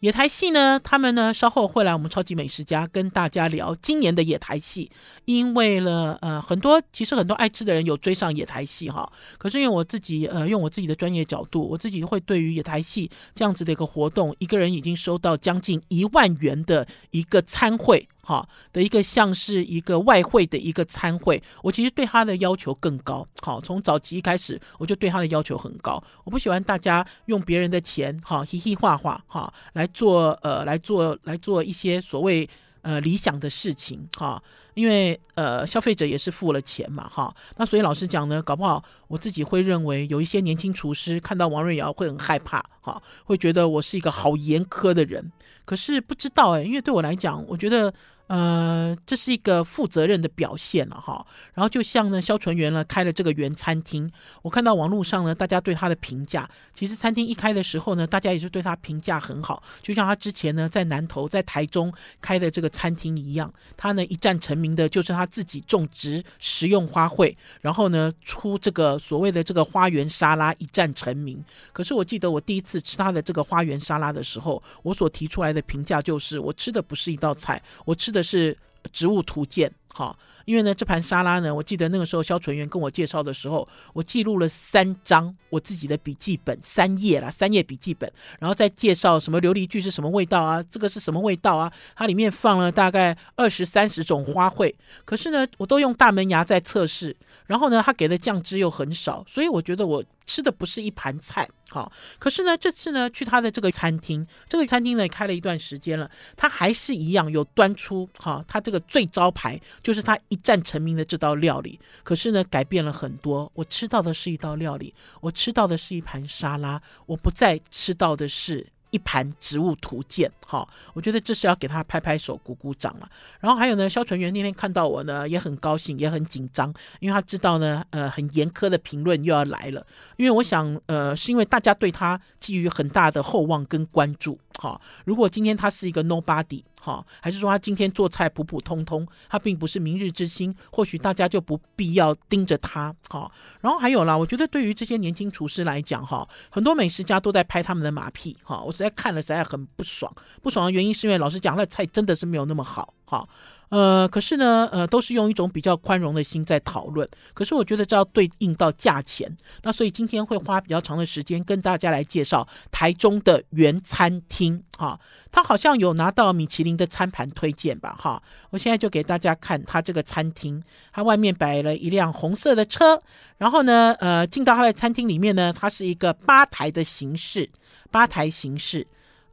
[0.01, 4.91] 野台戏呢，他们呢稍后会来我们超级美食家跟大家聊今年的野台戏，
[5.27, 18.09] 因为了呃很多其实很多爱吃的人有追上野台戏哈，可是因为我自己呃用我自己的专业角度，我自己会对于野台戏这样子的一个活动，一个人已经收到将近一万元的一个餐会。
[18.31, 23.27] 好的一个像是一个外汇的一个餐会，我其实对他的要求更高。
[23.41, 26.01] 好，从早期一开始我就对他的要求很高。
[26.23, 32.49] 我不喜欢大家用别人的钱，哈，嘻嘻哈哈，哈，来做呃，来做来做一些所谓
[32.83, 34.41] 呃理想的事情，哈，
[34.75, 37.35] 因为呃消费者也是付了钱嘛，哈。
[37.57, 45.33] 那所以老实讲呢，搞不好我自己会认为有一些年轻厨师看到王瑞瑶会很害怕，哈，会觉得我是一个好严苛的人。
[45.65, 47.93] 可是不知道哎，因为对我来讲，我觉得。
[48.31, 51.27] 呃，这是一个负责任的表现了哈。
[51.53, 54.09] 然后就像呢，萧纯元呢开了这个原餐厅，
[54.43, 59.61] 我看到网络上呢，大家对他的评价，其实餐厅一开的时候呢，大家也是对他评价很好。
[59.83, 71.45] 就像他之前呢在南投、在台中开的这个餐厅一样，他呢一战成名的就是他自己种植食用花卉，然后呢出这个所谓的这个花园沙拉一战成名。
[71.73, 78.20] 可是我记得我第一次吃他的这个花园沙拉的时候，我所提出来的评价就是，我吃的不是一道菜，我吃的。
[78.23, 78.57] 是
[78.93, 97.15] 植物图鉴，好，因为呢，这盘沙拉呢，我记得那个时候肖纯元跟我介绍的时候，我记录了三张我自己的笔记本，三页啦，三页笔记本，然后再介绍什么琉璃苣是什么味道啊，这个是什么味道啊，它里面放了大概二十三十种花卉，可是呢，我都用大门牙在测试，
[97.47, 100.03] 然后呢，他给的酱汁又很少，所以我觉得我。
[100.27, 123.11] 吃的不是一盘菜，好，可是呢，这次呢去他的这个餐厅，这个餐厅呢开了一段时间了，他还是一样有端出，哈，他这个最招牌就就是他一战成名的这道料理，可是呢改变了很多，我吃到的是一道料理，我吃到的是一盘沙拉，我不再吃到的是一盘植物图鉴，哈，我觉得这是要给他拍拍手、鼓鼓掌了。
[123.41, 129.85] 然后还有呢，肖纯元那天看到我呢，也很高兴，也很紧张，因为他知道呢，呃，很严苛的评论又要来了。
[130.19, 134.81] 因为我想，呃，是因为大家对他寄予很大的厚望跟关注，哈。
[135.05, 136.63] 如果今天他是一个 nobody。
[136.81, 142.95] 好，还是说他今天做菜普普通通，他并不是明日之星，或许大家就不必要盯着他。
[143.09, 150.11] 好，然后还有啦，我觉得对于这些年轻厨师来讲，哈，很多美食家都在拍他们的马屁，哈，我实在看了实在很不爽。
[150.43, 153.29] 不爽的原因是因为老实讲，那菜真的是没有那么好，哈。
[153.71, 157.09] 呃，可是呢，呃，都是用一种比较宽容的心在讨论。
[157.33, 164.61] 可是我觉得这要对应到价钱，那所以今天会花比较长的时间跟大家来介绍台中的原餐厅。
[164.77, 164.99] 哈，
[165.31, 167.97] 他好像有拿到米其林的餐盘推荐吧？
[167.97, 170.61] 哈，我现在就给大家看他这个餐厅，
[170.93, 173.01] 他外面摆了一辆红色的车，
[173.39, 177.49] 然后呢，呃，进到他的餐厅里面呢，它是一个吧台的形式，
[177.93, 178.85] 吧台形式。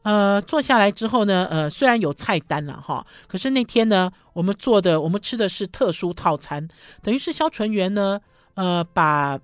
[0.07, 6.65] 呃，坐下来之后呢，呃，虽然有菜单了哈，可是那天呢，我们做的，我们吃的是特殊套餐，
[7.01, 8.17] 等于是萧纯元呢，
[8.53, 9.37] 呃，把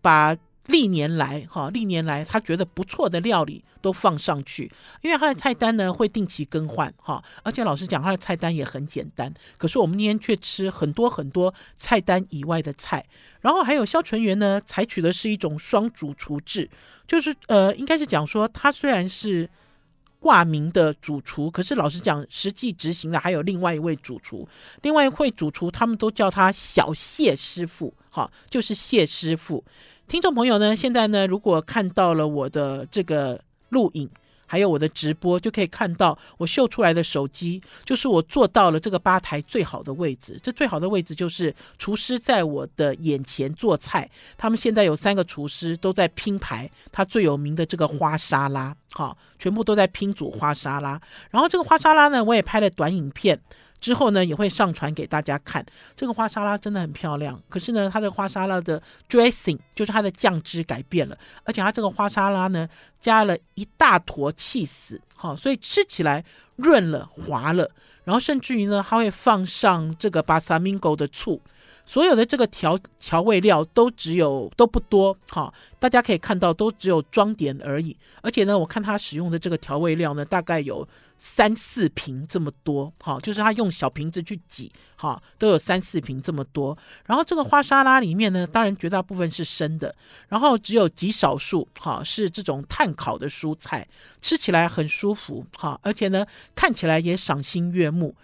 [0.00, 4.70] 把历年来哈，历年来他觉得不错的料理都放上去，
[5.02, 13.04] 因为他的菜单呢会定期更换哈，而且老实讲，他的菜单也很简单，可是我们那天却吃很多很多菜单以外的菜，
[13.40, 16.70] 然后还有萧纯元呢，采取的是一种双主厨制，
[17.04, 19.50] 就是呃，应该是讲说他虽然是。
[20.24, 24.48] 挂名的主厨，可是老实讲，实际执行的还有另外一位主厨，
[24.80, 29.62] 另外一位主厨，他们都叫他小谢师傅，好，就是谢师傅。
[30.08, 34.08] 听众朋友呢，现在呢，如果看到了我的这个录影。
[34.54, 40.38] 还有我的直播就可以看到我秀出来的手机，就是我坐到了这个吧台最好的位置。
[40.40, 44.08] 这最好的位置就是厨师在我的眼前做菜。
[44.38, 51.00] 他们现在有三个厨师都在拼牌他最有名的这个花沙拉，好，全部都在拼组花沙拉。
[51.30, 53.36] 然后这个花沙拉呢，我也拍了短影片。
[53.84, 55.62] 之后呢，也会上传给大家看。
[55.94, 62.66] 这个花沙拉真的很漂亮，可是呢，它的花沙拉的 dressing 就是它的酱汁改变了，而且它这个花沙拉呢，
[62.98, 66.24] 加了一大坨气死，好，所以吃起来
[66.56, 67.70] 润了滑了。
[68.04, 71.38] 然后甚至于呢，它会放上这个巴萨米戈的醋。
[71.86, 77.96] 所有的这个调调味料都只有都不多，哈，大家可以看到都只有装点而已。
[78.22, 80.86] 而且呢，我看他使用的这个调味料呢，大概有
[81.18, 86.76] 三四瓶这么多，哈，就是他用小瓶子去挤，哈，都有三四瓶这么多。
[87.04, 89.94] 然后这个花沙拉里面呢，当然绝大部分是生的，
[90.28, 93.86] 然后只有极少数，哈，是这种炭烤的蔬菜，
[94.22, 98.14] 吃起来很舒服，哈，而且呢，看起来也赏心悦目。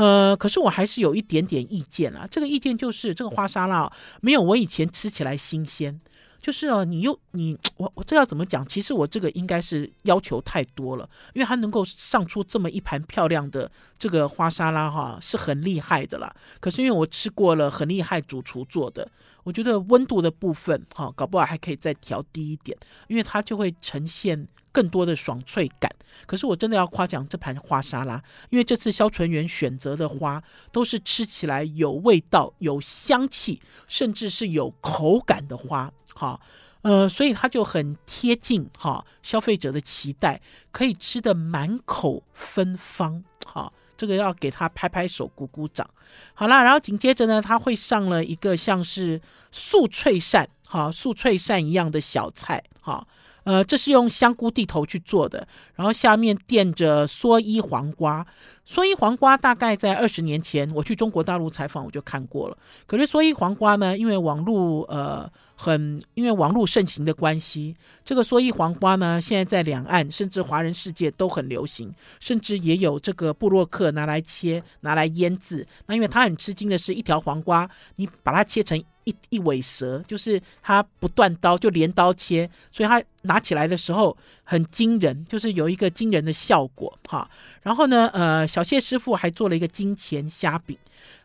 [0.00, 2.26] 呃，可是我还是有一点点意见啊。
[2.30, 6.00] 这个意见就是，这个花沙拉没有我以前吃起来新鲜。
[6.40, 8.66] 就是哦，你又你我我这要怎么讲？
[8.66, 16.34] 其实我这个应该是要求太多了，因为它能够上出这么一盘漂亮的这个花沙拉哈，是很厉害的啦。
[16.58, 19.06] 可是因为我吃过了很厉害主厨做的，
[19.44, 22.76] 我觉得温度的部分哈，搞不好还可以再调低一点，
[23.08, 24.48] 因为它就会呈现。
[24.72, 25.90] 更多的爽脆感，
[26.26, 36.40] 可是我真的要夸奖这盘花沙拉，因为这次萧纯元选择的花都是吃起来有味道、有香气，甚至是有口感的花，哈，
[36.82, 45.86] 呃，所以它就很贴近哈消费者的期待，可以吃得满口芬芳，哈，这个要给他拍拍手、鼓鼓掌。
[46.32, 49.20] 好啦，然后紧接着呢，他会上了一个像是
[49.52, 53.06] 素脆鳝，哈，素脆鳝一样的小菜，哈。
[53.50, 58.24] 呃，这是用香菇地头去做的，然后下面垫着蓑衣黄瓜。
[58.64, 62.56] 蓑衣黄瓜大概在二十年前我去中国大陆采访，我就看过了。
[62.86, 75.66] 可是蓑衣黄瓜呢，因为网络呃很因为网络盛行的关系，这个蓑衣黄瓜呢，现在在两岸甚至华人世界都很流行，甚至也有这个布洛克拿来切拿来腌制。
[75.86, 78.80] 那因为他很吃惊的是一条黄瓜，你把它切成。
[79.28, 87.28] 一尾蛇，就是它不断刀，就连刀切，所以它拿起来的时候很惊人，就是有一个惊人的效果哈。
[87.62, 90.76] 然后呢，呃，小谢师傅还做了一个金钱虾饼，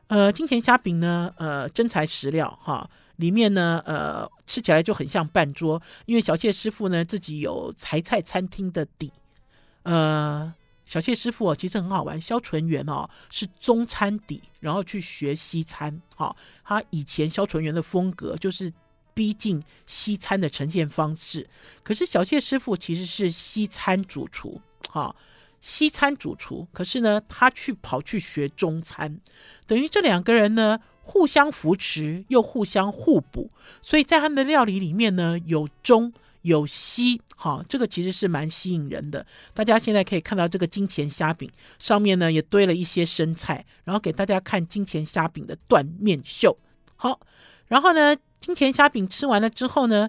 [0.08, 9.12] 呃，金钱虾饼呢，呃，真材实料哈，里面呢，呃，吃起来就很像半桌，因为小谢师傅呢自己有才菜餐厅的底，
[9.84, 10.54] 呃。
[10.86, 12.20] 小谢师傅哦，其实很好玩。
[12.20, 16.02] 萧纯元哦，是中餐底，然后去学西餐。
[16.16, 18.72] 好，他以前萧纯元的风格就是
[19.14, 21.50] 逼近西餐的呈现方式。
[21.84, 25.16] 可是小谢师傅其实是西餐主厨，哈，
[25.60, 26.68] 西餐主厨。
[26.72, 29.20] 可是呢，他去跑去学中餐，
[29.66, 33.50] 等于这两个人呢互相扶持，又互相互补。
[33.82, 36.14] 所以在他们的料理里面呢，有中
[36.46, 39.26] 有吸，哈，这个其实是蛮吸引人的。
[39.56, 46.56] 大家现在可以看到这个金钱虾饼上面呢也堆了一些生菜，然后给大家看金钱虾饼的断面秀。
[46.96, 47.20] 好，
[47.66, 50.08] 然后呢，金钱虾饼吃完了之后呢，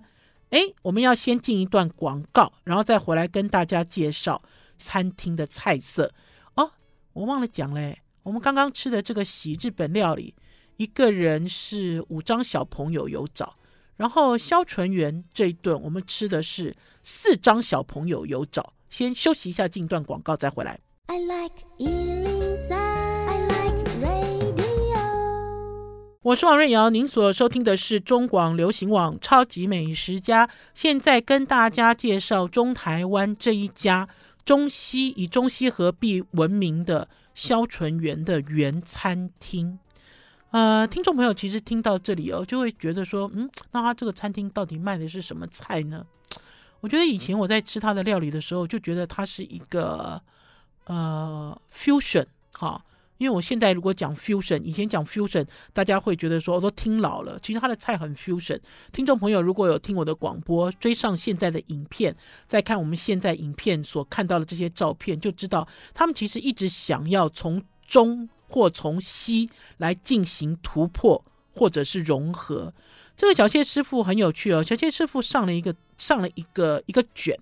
[0.50, 4.42] 哎，我们要先进一段广告，然后再回来跟大家介绍
[4.78, 6.12] 餐厅的菜色。
[6.56, 6.70] 哦，
[7.14, 10.34] 我忘了讲嘞，我们刚刚吃的这个喜日本料理，
[10.76, 13.56] 一个人是五张小朋友有找。
[13.96, 18.72] 然后萧纯元这一顿，我们吃的是四张小朋友有找。
[18.88, 20.78] 先休息一下，进段广告再回来。
[21.06, 24.66] I like 103, I like radio。
[26.22, 30.50] 我是王瑞瑶，您所收听的是中广流行网超级美食家。
[30.74, 34.08] 现在跟大家介绍中台湾这一家
[34.44, 39.78] 中西以中西合璧闻名的萧纯元的原餐厅。
[40.52, 46.06] 呃，听众朋友其实听到这里哦，就会觉得说，嗯，那他这个餐厅到底卖的是什么菜呢？
[46.80, 50.20] 我觉得以前我在吃他的料理的时候，就觉得它是一个
[50.84, 52.80] 呃 fusion 哈，
[53.18, 57.38] 因为我现在如果讲 fusion，以前讲 fusion，大家会觉得说我都听老了。
[57.42, 58.60] 其实他的菜很 fusion。
[58.92, 62.14] 听众朋友如果有听我的广播，追上现在的影片，
[62.46, 68.28] 再看我们现在影片所看到的这些照片，就知道他们其实一直想要从中。
[68.48, 72.72] 或从西来进行突破，或者是融合。
[73.16, 77.34] 这个小谢师傅很有趣哦，小谢师傅上了一个上了一个一个卷，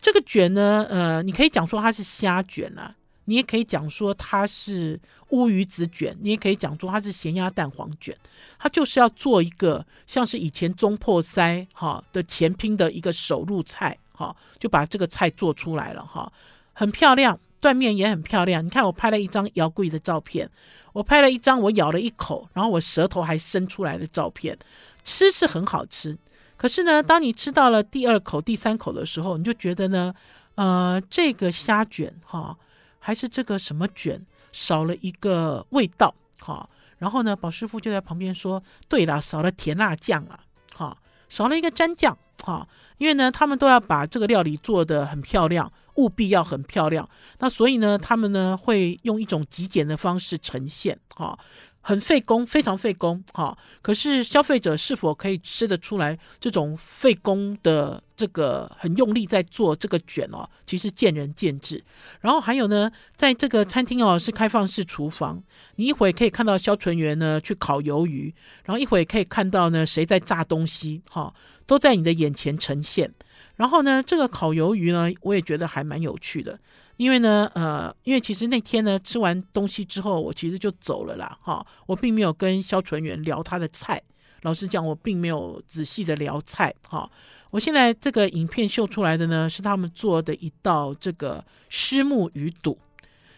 [0.00, 2.94] 这个卷呢，呃，你可以讲说它是虾卷啊，
[3.26, 8.16] 你也可以讲说它是乌鱼子卷，你也可以讲说它是咸鸭蛋黄卷，
[8.58, 16.32] 它就是要做一个像是以前中破塞哈的前拼的一个手入菜哈，就把这个菜做出来了哈，
[16.72, 17.38] 很漂亮。
[17.64, 20.46] 断面也很漂亮，你看我拍了一张摇柜的照片，
[20.92, 24.58] 我拍了一张我咬了一口，然后我舌头还伸出来的照片，
[25.02, 26.14] 吃是很好吃。
[26.58, 30.14] 可是呢，当你吃到了第二口、第三口的时候，你就觉得呢，
[30.56, 32.54] 呃，这个虾卷哈，
[32.98, 34.20] 还是这个什么卷
[34.52, 36.68] 少了一个味道哈。
[36.98, 40.38] 然后呢，宝师傅就在旁边说：“对了，少了甜辣酱啊，
[40.76, 40.96] 哈，
[41.34, 42.68] 少了一个蘸酱哈，
[42.98, 51.38] 因为呢，他们都要把这个料理做得很漂亮。”务必要很漂亮，那所以呢，他们呢会用一种极简的方式呈现，哈，
[51.86, 53.56] 很费工，非常费工，哈。
[53.82, 60.48] 可是消费者是否可以吃得出来这种费工的这个很用力在做这个卷哦？
[60.64, 61.84] 其实见仁见智。
[62.22, 65.42] 然后还有呢，在这个餐厅哦是开放式厨房，
[65.76, 71.34] 你一会可以看到萧纯元呢去烤鱿鱼，然后一会可以看到呢谁在炸东西，哈，
[71.66, 73.12] 都在你的眼前呈现。
[73.56, 76.58] 然后呢，这个烤鱿鱼呢，我也觉得还蛮有趣的，
[76.96, 84.00] 因为呢，呃，因为其实那天呢吃完东西之后，我其实就走了啦，哈，我并没有跟萧纯元聊他的菜，
[84.42, 87.10] 老实讲，我并没有仔细的聊菜，哈，
[87.50, 92.78] 我现在这个影片秀出来的呢，是他们做的一道这个虱目鱼肚，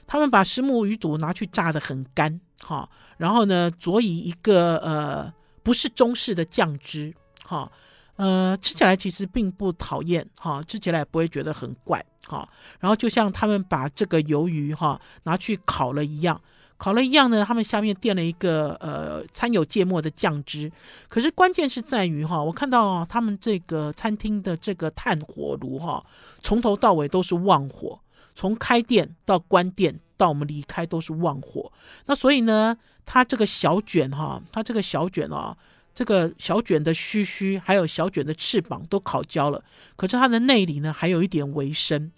[0.07, 7.71] 他们把虱目鱼肚拿去炸得很干，哈，然后呢，佐以一个呃不是中式的酱汁，哈。
[8.17, 12.49] 呃，吃起来其实并不讨厌哈，吃起来不会觉得很怪哈。
[12.81, 16.41] 然后就像他们把这个鱿鱼哈拿去烤了一样，
[16.79, 20.73] 烤了一样呢，他们下面垫了一个呃掺有芥末的酱汁。
[21.09, 26.03] 可是关键是在于哈，我看到他们这个餐厅的这个炭火炉哈，
[26.43, 28.01] 从头到尾都是旺火，
[28.35, 31.71] 从开店到关店到我们离开都是旺火。
[32.07, 32.75] 那所以呢，
[33.05, 35.55] 它这个小卷哈，它这个小卷啊。
[35.97, 39.65] 这个小卷的须须，还有小卷的翅膀都烤焦了，
[39.97, 42.13] 可是它的内里呢还有一点微生，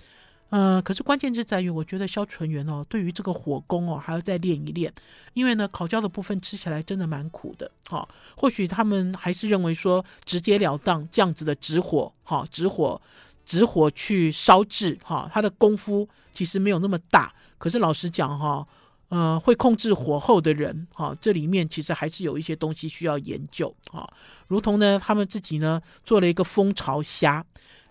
[0.49, 4.93] 呃，可是关键就在于，我觉得萧纯元哦，对于这个火功哦还要再练一练，
[5.33, 13.01] 因为呢烤焦的部分吃起来真的蛮苦的，哈、或许他们还是认为说直截了当这样子的直火，哈、哦，直火
[13.47, 18.67] 直火去烧制，哈、他的功夫其实没有那么大，可是老实讲哈。
[19.09, 24.09] 呃，会控制火候的人，哈、这里面其实还是有一些东西需要研究，哈、
[24.47, 27.45] 如同呢，他们自己呢做了一个蜂巢虾，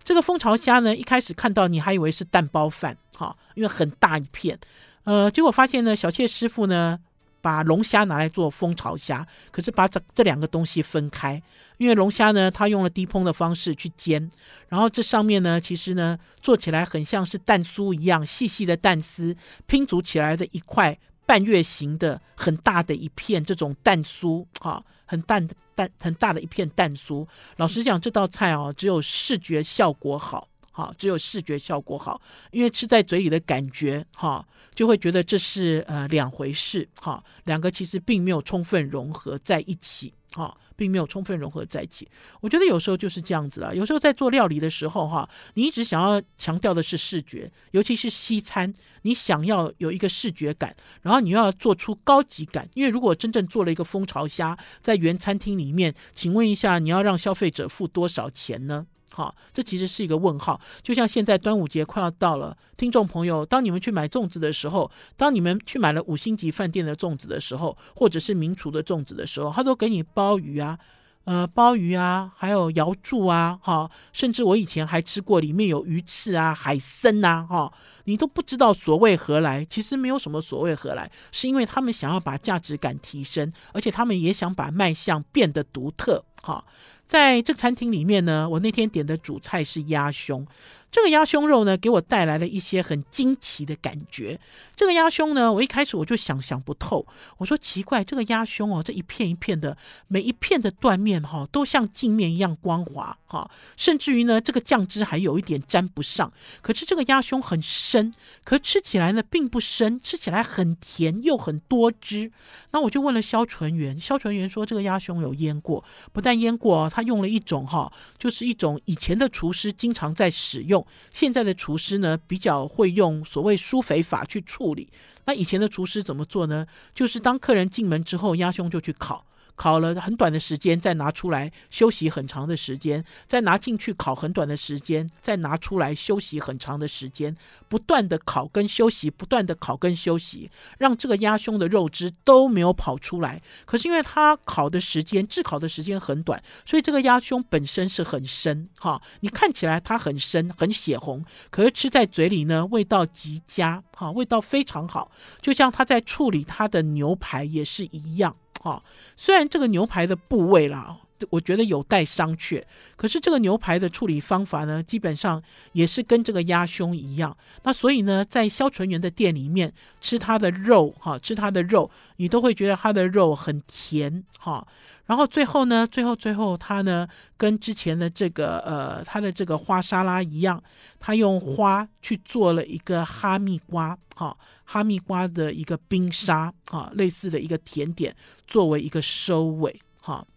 [0.03, 4.59] 这个蜂巢虾呢，一开始看到你还以为是蛋包饭，哈、因为很大一片，
[5.05, 6.99] 呃，结果发现呢，小谢师傅呢
[7.47, 11.41] 把龙虾拿来做蜂巢虾，可是把这这两个东西分开，
[11.77, 14.29] 因为龙虾呢，它用了低烹的方式去煎，
[14.67, 19.33] 然后这上面呢，其实呢做起来很像是蛋酥一样细细的蛋丝
[19.65, 20.99] 拼组起来的一块。
[21.25, 27.27] 半月形的很大的一片这种蛋酥，哈，很淡的蛋，很大的一片蛋酥。
[27.57, 42.07] 老实讲，这道菜哦，只有视觉效果好，哈，只有视觉效果好，因为吃在嘴里的感觉，哈，就会觉得这是呃两回事，哈，两个其实并没有充分融合在一起，哈，并没有充分融合在一起。
[42.41, 52.69] 我觉得有时候就是这样子啊，有时候在做料理的时候哈，你一直想要强调的是视觉，尤其是西餐，你想要有一个视觉感，然后你又要做出高级感。
[52.75, 58.85] 因为如果真正做了一个蜂巢虾在原餐厅里面，请问一下，你要让消费者付多少钱呢？
[59.11, 60.59] 好，这其实是一个问号。
[60.83, 70.77] 就像现在端午节快要到了，听众朋友，当你们去买粽子的时候，当你们去买了五星级饭店的粽子的时候，或者是名厨的粽子的时候，他都给你鲍鱼啊，
[71.23, 77.71] 呃，鲍鱼啊，还有瑶柱啊，哈，甚至我以前还吃过里面有鱼翅啊、海参呐，哈，
[78.03, 79.65] 你都不知道所谓何来。
[79.65, 86.63] 其实没有什么所谓何来，是因为他们想要把价值感提升，而且他们也想把卖相变得独特，哈。
[87.07, 90.45] 在这个餐厅里面呢，我那天点的主菜是鸭胸。
[90.89, 94.39] 这个鸭胸肉呢，给我带来了一些很惊奇的感觉。
[94.75, 97.05] 这个鸭胸呢，我一开始我就想想不透。
[97.37, 99.77] 我说奇怪，这个鸭胸哦，这一片一片的，
[100.07, 106.31] 每一片的断面哈、哦，都像镜面一样光滑哈、哦，甚至于呢，这个酱汁还有一点沾不上。
[106.61, 108.13] 可是这个鸭胸很深，
[108.43, 112.31] 可吃起来呢并不深，吃起来很甜又很多汁。
[112.71, 115.83] 那我就问了肖纯元，肖纯元说这个鸭胸有腌过，
[116.13, 120.76] 不但腌过，他用了一种哈、哦，就是一种以前的厨师经常在使用。
[121.11, 124.89] 现在的厨师呢，比较会用所谓疏肥法去处理。
[125.25, 126.65] 那以前的厨师怎么做呢？
[126.95, 129.25] 就是当客人进门之后，鸭胸就去烤。
[129.57, 137.35] 烤了很短的时间，再拿出来休息很长的时间，再拿进去烤很短的时间，再拿出来休息很长的时间，
[137.67, 143.41] 不断的烤跟休息，不断的烤跟休息，让这个鸭胸的肉汁都没有跑出来。
[143.65, 149.01] 可是因为它烤的时间，炙烤的时间很短，所以这个鸭胸本身是很深哈。
[149.21, 155.11] 你看起来它很深很血红，可是吃在嘴里呢，味道极佳哈，味道非常好。
[155.41, 158.35] 就像他在处理他的牛排也是一样。
[158.67, 158.83] 哈，
[159.15, 160.97] 虽然这个牛排的部位啦，
[161.29, 162.61] 我觉得有待商榷，
[162.97, 165.41] 可是这个牛排的处理方法呢，基本上
[165.71, 167.35] 也是跟这个鸭胸一样。
[167.63, 174.67] 那所以呢，在萧纯元的店里面吃他的肉，哈，吃他的肉，你都会觉得他的肉很甜，哈。
[175.07, 177.07] 然后最后呢，最后最后，他呢
[177.37, 180.61] 跟之前的这个呃，他的这个花沙拉一样，
[180.99, 184.35] 他用花去做了一个哈密瓜，哈，
[184.69, 188.13] 哈密瓜的一个冰沙，哈，类似的一个甜点，
[188.45, 190.27] 作为一个收尾，哈，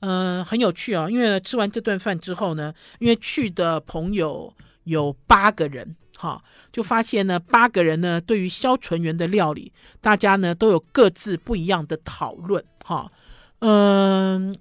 [0.00, 4.50] 嗯、很有趣啊、因为吃完这顿饭之后呢，因为去的朋友
[4.84, 6.42] 有八个人，哈，
[6.72, 13.12] 就发现呢，八个人呢对于萧纯元的料理，大家呢都有各自不一样的讨论，哈。
[13.64, 14.56] 嗯，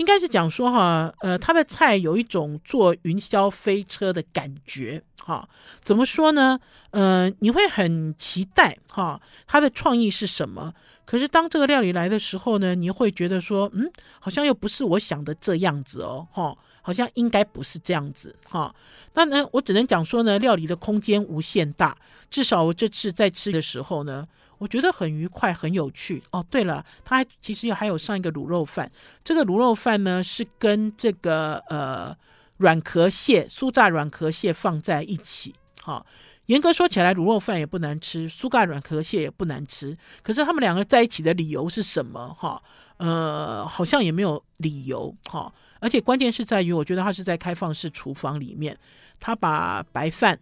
[0.00, 5.46] 应该是讲说哈，呃，他的菜有一种坐云霄飞车的感觉，哈，
[5.82, 6.58] 怎么说呢？
[6.92, 10.72] 呃，你会很期待哈，他的创意是什么？
[11.04, 18.74] 可是当这个料理来的时候呢，你会觉得说，嗯，好像又不是我想的这样子哦，哈，好像应该不是这样子，哈。
[19.12, 21.94] 那呢，我只能讲说呢，料理的空间无限大，
[22.30, 24.26] 至少我这次在吃的时候呢。
[24.60, 26.44] 我觉得很愉快，很有趣哦。
[26.50, 28.92] 对了，他还其实还有上一个卤肉饭，
[29.24, 32.14] 这个卤肉饭呢是跟这个呃
[32.58, 35.54] 软壳蟹、酥炸软壳蟹放在一起。
[35.82, 36.06] 哈、哦，
[36.44, 39.96] 严格说起来，卤肉饭也不难吃，酥炸软壳蟹也不难吃。
[40.22, 42.36] 可是他们两个在一起的理由是什么？
[42.38, 42.62] 哈、
[42.98, 45.16] 呃，好像也没有理由。
[45.24, 45.50] 哈、
[45.80, 48.78] 而且关键是在于，我觉得他是在开放式厨房里面，
[49.18, 50.38] 他把白饭。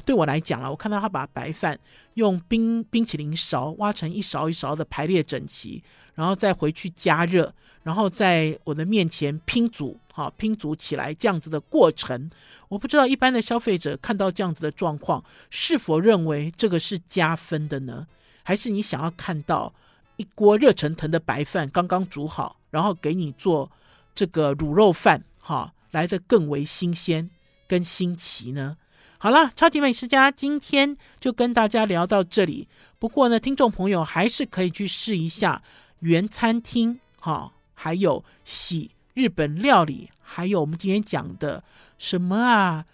[0.00, 1.78] 对我来讲啊，我看到他把白饭
[2.14, 5.82] 用冰冰淇淋勺挖成一勺一勺的排列整齐，
[6.14, 12.30] 然后再回去加热，然后在我的面前拼组，好拼组起来这样子的过程，
[12.68, 18.06] 我不知道一般的消费者看到这样子的状况，是否认为这个是加分的呢？
[18.42, 19.72] 还是你想要看到
[20.16, 23.70] 一锅热腾腾的白饭刚刚煮好，然后给你做
[24.14, 27.28] 这个卤肉饭，哈，来得更为新鲜
[27.66, 28.76] 跟新奇呢？
[29.24, 32.68] 好了，超级美食家今天就跟大家聊到这里。
[32.98, 35.62] 不过呢，听众朋友还是可以去试一下
[36.00, 41.64] 原餐厅，哈、还有喜日本料理，还有我们今天讲的
[41.96, 42.84] 什么啊，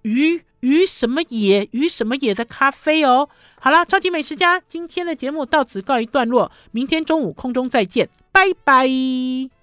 [0.00, 3.28] 鱼鱼什么野鱼什么野的咖啡哦。
[3.60, 9.53] 好了，超级美食家今天的节目到此告一段落，明天中午空中再见，拜拜。